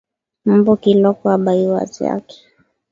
Mambo 0.45 0.71
kiloko 0.81 1.25
abaiwazaki 1.37 2.37